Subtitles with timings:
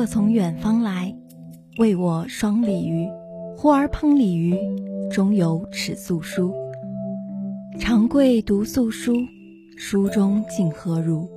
[0.00, 1.14] 客从远方来，
[1.76, 3.06] 为我双鲤鱼。
[3.54, 4.56] 忽而烹鲤鱼，
[5.10, 6.54] 中有尺素书。
[7.78, 9.14] 长贵读素书，
[9.76, 11.28] 书中竟何如？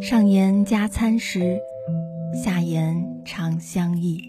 [0.00, 1.58] 上言加餐食，
[2.40, 4.20] 下言长相忆。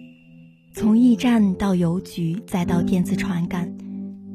[0.73, 3.67] 从驿站到邮局，再到电子传感；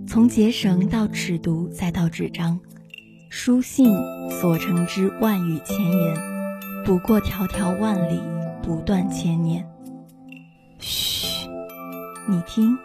[0.07, 2.61] 从结绳到尺牍，再到纸张。
[3.29, 3.93] 书信
[4.41, 6.17] 所成之万语千言，
[6.85, 8.21] 不过迢迢万里，
[8.63, 9.69] 不断千年。
[10.79, 11.49] 嘘，
[12.29, 12.79] 你听，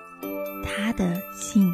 [0.63, 1.71] 他的信。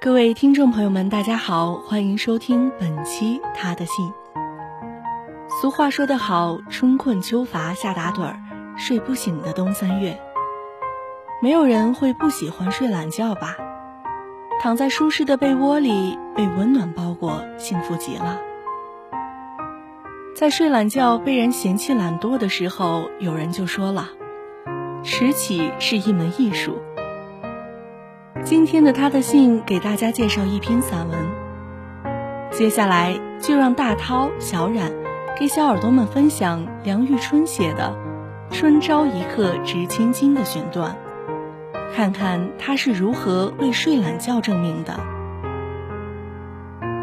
[0.00, 4.06] 各位听众朋友们，大家好，欢迎收听本期《他的信》。
[5.60, 8.40] 俗话说得好，春困秋乏夏打盹儿。
[8.76, 10.18] 睡不醒的冬三月，
[11.40, 13.56] 没有人会不喜欢睡懒觉吧？
[14.64, 18.40] 躺在舒适的被窝里，被温暖包裹，幸福极了。
[20.34, 24.08] 在睡懒觉被人嫌弃懒惰的时候，有人就说了
[25.04, 26.78] ：“迟起是一门艺术。”
[28.42, 31.18] 今天的他的信给大家介绍一篇散文，
[32.50, 34.90] 接下来就让大涛、小冉
[35.38, 37.94] 给小耳朵们分享梁玉春写的。
[38.50, 40.96] 春朝一刻值千金的选段，
[41.94, 44.98] 看看他是如何为睡懒觉证明的。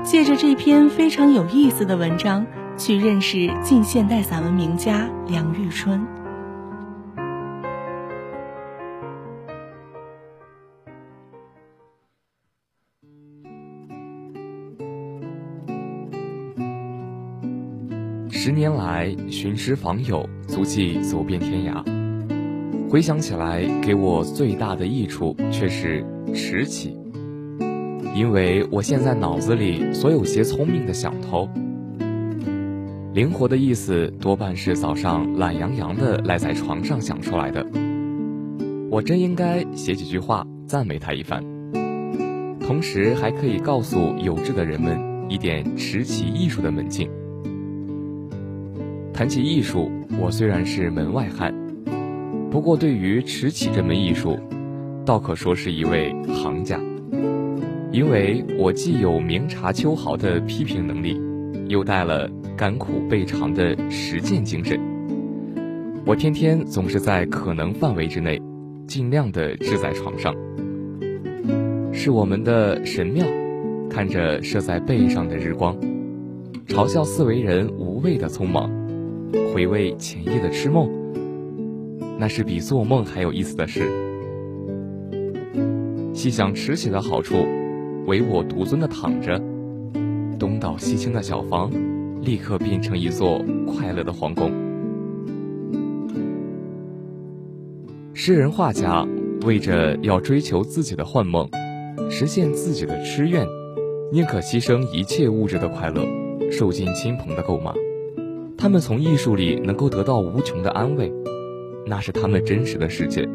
[0.04, 6.06] 借着这篇非常有意思的文章，去认识近现代散文名家梁玉春。
[18.30, 22.01] 十年来寻师访友，足迹走遍天涯。
[22.92, 26.94] 回想起来，给我最大的益处却是迟起，
[28.14, 31.48] 因为我现在脑子里所有些聪明的想头。
[33.14, 37.66] 灵活的意思多半是早上懒洋洋的赖在床上想出来的。
[38.90, 41.42] 我真应该写几句话赞美他一番，
[42.60, 45.00] 同时还可以告诉有志的人们
[45.30, 47.10] 一点迟起艺术的门径。
[49.14, 49.90] 谈起艺术，
[50.22, 51.54] 我虽然是门外汉，
[52.52, 54.38] 不过对于迟起这门艺术，
[55.06, 56.78] 倒可说是一位行家。
[57.94, 61.18] 因为我既有明察秋毫的批评能力，
[61.70, 64.78] 又带了甘苦备尝的实践精神。
[66.06, 68.42] 我天天总是在可能范围之内，
[68.86, 70.36] 尽量的置在床上。
[71.94, 73.26] 是我们的神庙，
[73.90, 75.74] 看着射在背上的日光，
[76.68, 78.70] 嘲笑四维人无谓的匆忙。
[79.54, 80.91] 回味前夜的痴梦，
[82.22, 83.90] 那是比做梦还有意思的事。
[86.14, 87.34] 细想迟起的好处，
[88.06, 89.42] 唯我独尊的躺着，
[90.38, 91.72] 东倒西倾的小房，
[92.22, 94.52] 立刻变成一座快乐的皇宫。
[98.14, 99.04] 诗人画家
[99.44, 101.50] 为着要追求自己的幻梦，
[102.08, 103.48] 实现自己的痴愿，
[104.14, 106.06] 宁可牺牲一切物质的快乐，
[106.52, 107.74] 受尽亲朋的诟骂。
[108.56, 111.12] 他们从艺术里能够得到无穷的安慰，
[111.86, 113.28] 那是他们真实的世界。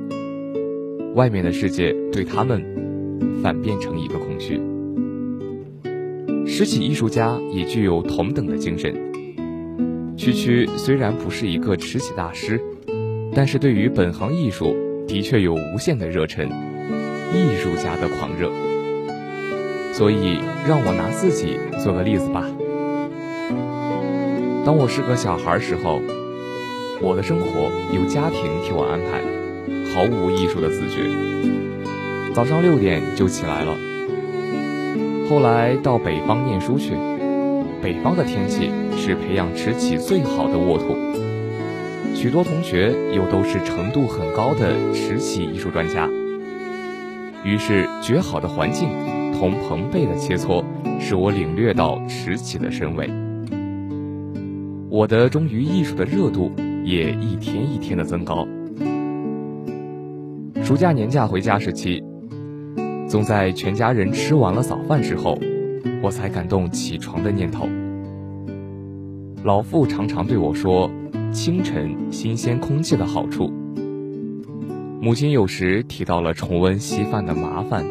[1.14, 2.62] 外面的世界对他们
[3.42, 4.60] 反变成一个空虚。
[6.46, 8.94] 拾起艺术家也具有同等的精神。
[10.16, 12.60] 区区虽然不是一个持起大师，
[13.34, 14.74] 但是对于本行艺术
[15.06, 18.50] 的确有无限的热忱，艺术家的狂热。
[19.92, 22.44] 所以让我拿自己做个例子吧。
[24.64, 26.00] 当我是个小孩时候，
[27.02, 29.20] 我的生活由家庭替我安排，
[29.92, 31.10] 毫无艺术的自觉。
[32.34, 33.76] 早上六点就起来了。
[35.28, 36.94] 后来到北方念书去，
[37.82, 40.96] 北方的天气是培养迟起最好的沃土，
[42.14, 46.08] 许多同学又都是程度很高的迟起艺术专家。
[47.44, 48.88] 于是绝好的环境
[49.38, 50.64] 同朋辈的切磋，
[50.98, 53.10] 使我领略到迟起的深微。
[54.88, 56.50] 我的忠于艺术的热度
[56.86, 58.46] 也一天一天的增高。
[60.62, 62.00] 暑假年假回家时期，
[63.08, 65.36] 总在全家人吃完了早饭之后，
[66.00, 67.68] 我才感动起床的念头。
[69.42, 70.88] 老父常常对我说
[71.32, 73.52] 清晨新鲜空气的好处。
[75.00, 77.84] 母亲有时提到了重温稀饭的麻烦，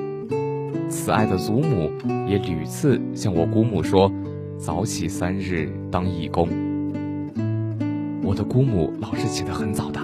[0.87, 1.91] 慈爱的祖母
[2.29, 4.09] 也屡次向我姑母说
[4.57, 6.47] ：“早起三日当义工。”
[8.35, 9.99] 我的姑母老是起得很早的。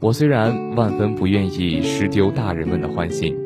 [0.00, 3.36] 我虽然万分不愿意失丢大人们的欢心，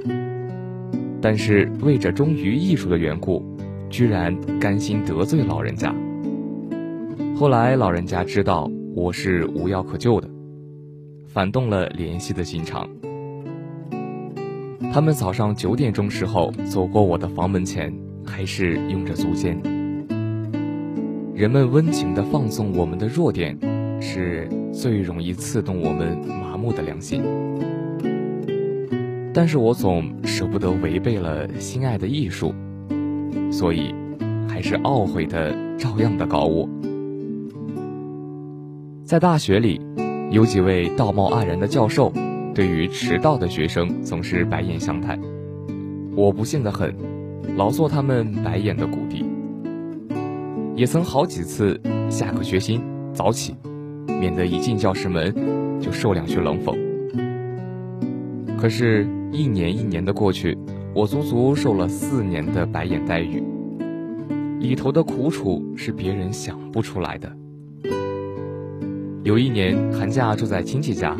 [1.20, 3.44] 但是为着忠于艺术的缘故，
[3.90, 5.94] 居然甘心得罪老人家。
[7.36, 10.26] 后来老人家知道我是无药可救的，
[11.26, 12.88] 反动了怜惜的心肠。
[14.90, 17.94] 他们早上九点钟时候走过我的房门前，
[18.24, 19.73] 还是拥着足尖。
[21.34, 23.58] 人们温情地放纵我们的弱点，
[24.00, 27.24] 是最容易刺痛我们麻木的良心。
[29.32, 32.54] 但是我总舍不得违背了心爱的艺术，
[33.50, 33.92] 所以
[34.48, 36.68] 还是懊悔的照样的搞我。
[39.04, 39.80] 在大学里，
[40.30, 42.12] 有几位道貌岸然的教授。
[42.54, 45.18] 对于迟到的学生，总是白眼相待。
[46.14, 46.94] 我不幸的很，
[47.56, 49.23] 老做他们白眼的谷地。
[50.76, 51.80] 也曾好几次
[52.10, 52.82] 下课决心
[53.12, 53.54] 早起，
[54.06, 55.32] 免得一进教室门
[55.80, 56.76] 就受两句冷讽。
[58.58, 60.58] 可是，一年一年的过去，
[60.92, 63.40] 我足足受了四年的白眼待遇，
[64.58, 67.30] 里头的苦楚是别人想不出来的。
[69.22, 71.16] 有一年寒假住在亲戚家。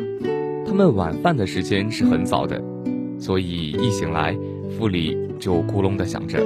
[0.67, 2.61] 他们晚饭的时间是很早的，
[3.17, 4.37] 所以一醒来，
[4.77, 6.43] 腹里就咕隆的响着。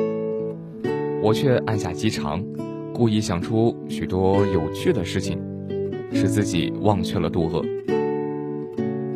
[1.22, 2.44] 我却按下机肠，
[2.98, 5.40] 故意想出许多有趣的事情，
[6.12, 7.64] 使自己忘却了肚饿。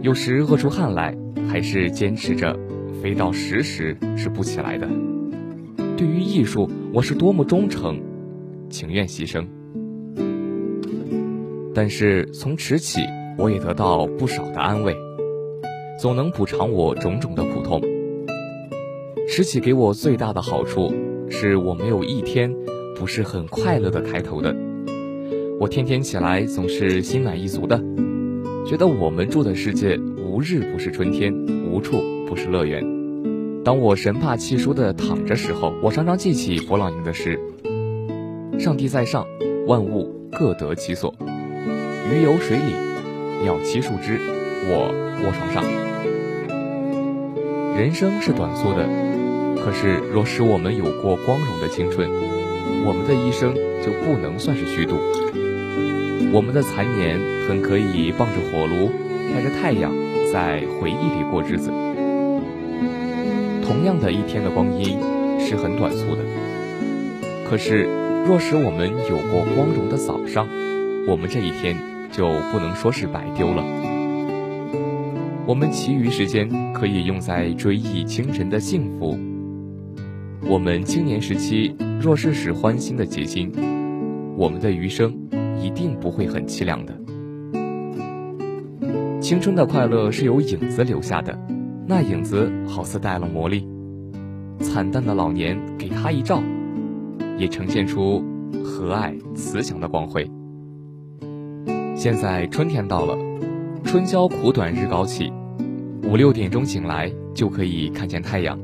[0.02, 1.12] 有时饿出汗来，
[1.49, 2.56] 还是坚持着，
[3.02, 4.88] 非到十时是不起来的。
[5.96, 8.00] 对于艺术，我是多么忠诚，
[8.70, 9.44] 情愿牺牲。
[11.75, 13.00] 但是从迟起。
[13.38, 14.94] 我也得到不少的安慰，
[15.99, 17.81] 总能补偿我种种的苦痛。
[19.26, 20.93] 迟起给我最大的好处，
[21.31, 22.55] 是我没有一天
[23.02, 24.54] 不是很快乐的开头的。
[25.58, 27.82] 我天天起来总是心满意足的，
[28.64, 31.34] 觉得我们住的世界无日不是春天，
[31.69, 32.81] 无处不是乐园。
[33.64, 37.40] 当我神怕气舒的躺着时候，我常常记起勃朗宁的诗
[38.60, 39.26] ：“上帝在上，
[39.66, 41.12] 万物各得其所，
[42.08, 42.72] 鱼游水里。”
[43.43, 44.16] 鸟栖树枝，
[44.69, 44.94] 我
[45.25, 45.64] 卧床上。
[47.76, 48.87] 人生是短促的，
[49.56, 52.08] 可是若使我们有过光荣的青春，
[52.84, 53.54] 我们的一生
[53.84, 54.96] 就不能算是虚度。
[56.32, 58.90] 我们的残年很可以傍着火炉，
[59.32, 59.92] 晒着太阳，
[60.32, 61.70] 在回忆里过日子。
[63.64, 64.98] 同样的一天的光阴
[65.38, 66.22] 是很短促的，
[67.48, 67.88] 可是
[68.26, 70.48] 若使我们有过光荣的早上，
[71.06, 71.76] 我们这一天。
[72.12, 73.64] 就不能说是白丢了。
[75.46, 79.18] 我们其余时间可以用在追忆清晨的幸福。
[80.44, 83.50] 我们青年时期若是使欢欣的结晶，
[84.36, 85.14] 我们的余生
[85.62, 86.92] 一定不会很凄凉的。
[89.20, 91.38] 青春的快乐是由影子留下的，
[91.86, 93.66] 那影子好似带了魔力，
[94.58, 96.42] 惨淡的老年给他一照，
[97.38, 98.22] 也呈现出
[98.64, 100.28] 和蔼慈祥的光辉。
[101.94, 103.16] 现在春天到了，
[103.84, 105.32] 春宵苦短日高起，
[106.02, 108.58] 五六点钟醒来就可以看见太阳。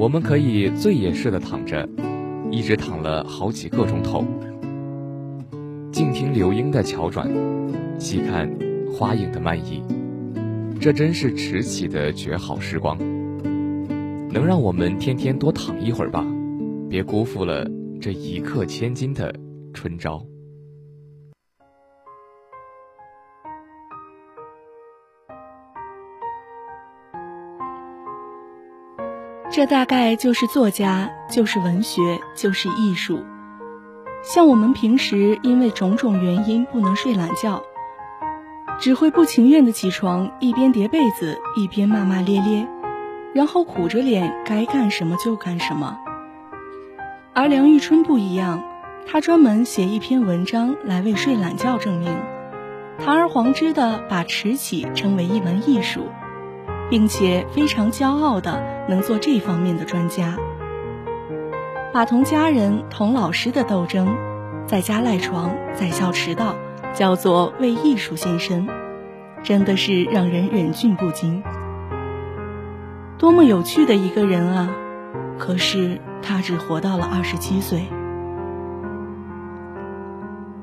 [0.00, 1.86] 我们可以醉也似的躺着，
[2.50, 4.24] 一直躺了好几个钟头，
[5.92, 7.30] 静听流莺的巧转，
[7.98, 8.50] 细看
[8.90, 9.82] 花影的漫移。
[10.80, 12.96] 这真是迟起的绝好时光，
[14.32, 16.24] 能让我们天天多躺一会儿吧，
[16.88, 17.70] 别辜负了
[18.00, 19.30] 这一刻千金的
[19.74, 20.24] 春朝。
[29.60, 32.00] 这大概就是作家，就是文学，
[32.34, 33.22] 就是艺术。
[34.22, 37.62] 像我们平时因为种种原因不能睡懒觉，
[38.80, 42.66] 只会不情愿的起床，一边叠被子，一边骂骂咧咧，
[43.34, 45.98] 然后苦着脸该干什么就干什么。
[47.34, 48.62] 而梁玉春不一样，
[49.06, 52.16] 他专门写一篇文章来为睡懒觉证明，
[52.98, 56.06] 堂而皇之的把迟起称为一门艺术。
[56.90, 60.36] 并且非常骄傲的能做这方面的专家，
[61.92, 64.08] 把同家人、同老师的斗争，
[64.66, 66.56] 在家赖床、在校迟到，
[66.92, 68.68] 叫做为艺术献身，
[69.44, 71.42] 真的是让人忍俊不禁。
[73.18, 74.68] 多么有趣的一个人啊！
[75.38, 77.86] 可是他只活到了二十七岁。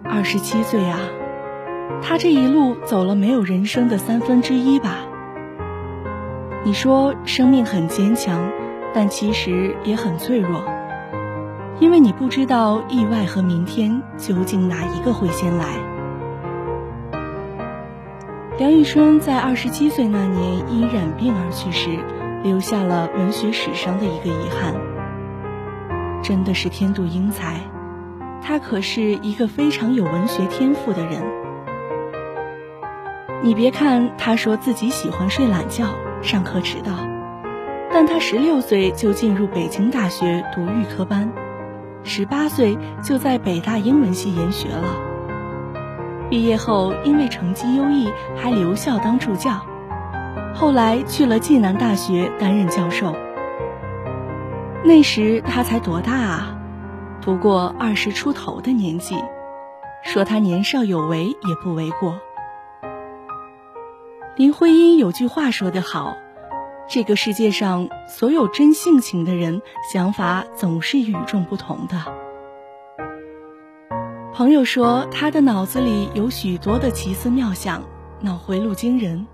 [0.04, 1.00] 二十七岁啊，
[2.02, 5.06] 他这一路走了没有人生的三分之一吧？
[6.68, 8.52] 你说生命很坚强，
[8.94, 10.62] 但其实也很脆弱，
[11.80, 15.66] 因为你不知道意外和明天究竟哪一个会先来。
[18.60, 21.98] 梁玉春在二十七岁那年因染病而去世，
[22.44, 24.74] 留下了文学史上的一个遗憾。
[26.22, 27.62] 真的是天妒英才，
[28.42, 31.24] 他可是一个非常有文学天赋的人。
[33.42, 35.86] 你别看他说自己喜欢睡懒觉、
[36.22, 36.92] 上课迟到，
[37.92, 41.32] 但他十六岁就进入北京大学读预科班，
[42.04, 44.88] 十八岁就在北大英文系研学了。
[46.30, 49.62] 毕业后，因为成绩优异，还留校当助教。
[50.54, 53.16] 后来去了暨南大学担任教授。
[54.84, 56.58] 那时他才多大啊？
[57.22, 59.16] 不过二十出头的年纪，
[60.04, 62.20] 说他年少有为也不为过。
[64.38, 66.15] 林徽因有句话说得好
[66.88, 71.98] ：“这个世界上所有真性情的人，想法总是与众不同的。”
[74.36, 77.82] 朋友说，他的脑子里有许多的奇思妙想，
[78.22, 79.25] 脑回路惊人，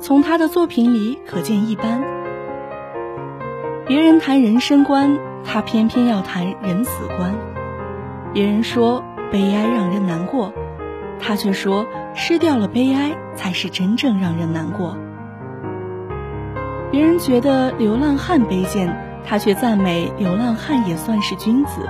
[0.00, 2.02] 从他的作品里可见一斑。
[3.86, 7.34] 别人谈人生观，他偏偏要谈人死观；
[8.32, 10.54] 别人说悲哀让人难过，
[11.18, 14.96] 他却说失掉了悲哀才是真正让人难过。
[16.90, 21.88] 别人觉得流浪汉卑贱，他却赞美流浪汉也算是君子。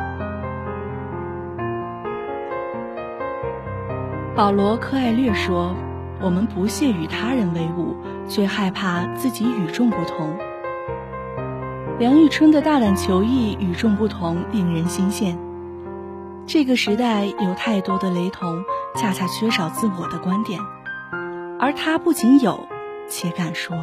[4.37, 5.75] 保罗·柯艾略说
[6.21, 7.97] ：“我们不屑与他人为伍，
[8.29, 10.37] 却害怕自己与众不同。”
[11.99, 15.37] 梁玉春的大胆求异、与众不同，令人心羡。
[16.47, 18.65] 这个时代有太多的雷同，
[18.97, 20.61] 恰恰缺少自我的观点，
[21.59, 22.69] 而他不仅有，
[23.09, 23.77] 且敢说。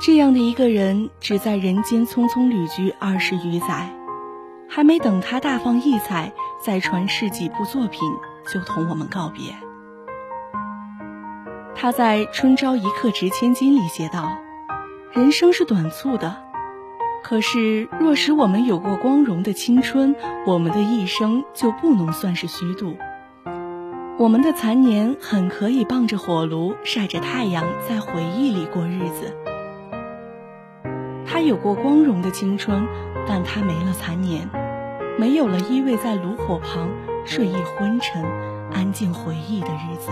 [0.00, 3.90] 这样的一个人，只在人间匆匆旅居二十余载。
[4.72, 6.32] 还没等他大放异彩，
[6.64, 8.08] 再传世几部作品，
[8.52, 9.42] 就同我们告别。
[11.74, 14.38] 他在《春朝一刻值千金》里写道
[15.12, 16.36] ：“人生是短促的，
[17.22, 20.14] 可是若使我们有过光荣的青春，
[20.46, 22.96] 我们的一生就不能算是虚度。
[24.18, 29.34] 我们的残年很可以傍着火炉，晒着太阳，在回忆里过日子。
[31.26, 32.86] 他有过光荣的青春，
[33.26, 34.48] 但他没了残年。”
[35.18, 36.88] 没有了依偎在炉火旁
[37.26, 38.24] 睡意昏沉、
[38.72, 40.10] 安静回忆的日子。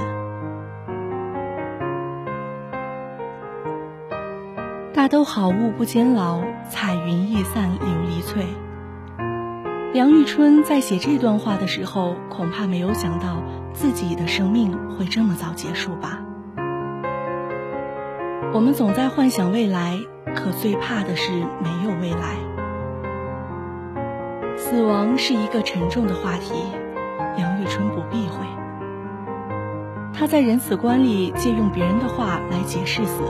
[5.08, 8.46] 都好物不坚牢，彩云易散琉璃脆。
[9.92, 16.20] 梁玉春在写这段话的时候，恐怕没有想到自己的生命会这么早结束吧。
[18.52, 19.98] 我们总在幻想未来，
[20.34, 22.36] 可最怕的是没有未来。
[24.56, 26.52] 死亡是一个沉重的话题，
[27.36, 28.46] 梁玉春不避讳。
[30.12, 33.22] 他在人死观里借用别人的话来解释死：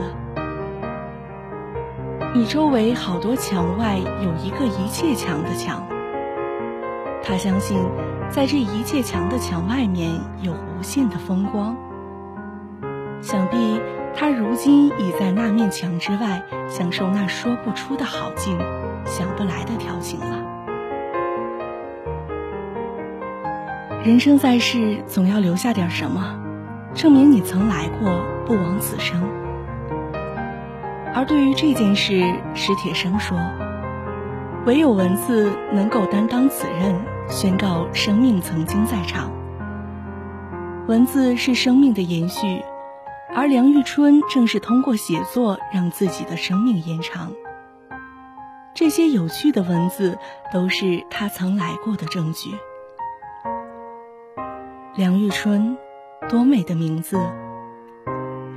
[2.39, 5.85] 你周围好多墙外有一个一切墙的墙。
[7.21, 7.77] 他相信，
[8.29, 10.09] 在这一切墙的墙外面
[10.41, 11.75] 有无限的风光。
[13.19, 13.81] 想必
[14.15, 18.57] 他如今已在那面墙之外享受那说不出的好境，
[19.03, 20.37] 想不来的调情了。
[24.05, 26.39] 人生在世，总要留下点什么，
[26.93, 29.21] 证明你曾来过，不枉此生。
[31.19, 33.37] 而对于这件事，史铁生说
[34.65, 36.95] ：“唯有文字能够担当此任，
[37.27, 39.29] 宣告生命曾经在场。
[40.87, 42.63] 文字是生命的延续，
[43.35, 47.33] 而梁玉春正是通过写作让自己的生命延长。
[48.73, 50.17] 这些有趣的文字，
[50.53, 52.51] 都是他曾来过的证据。”
[54.95, 55.77] 梁玉春，
[56.29, 57.19] 多美的名字！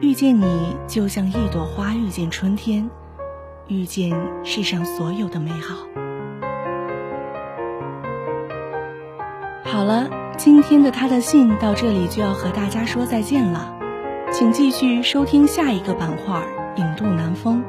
[0.02, 2.90] 遇见你，就像一朵花遇见春天，
[3.68, 5.76] 遇见世上所有的美好。
[9.64, 13.72] 好了，今天的他的信到这里就要和大家说再见了，
[14.32, 16.34] 请继续收听下一个板块
[16.80, 17.62] 《影渡南风》。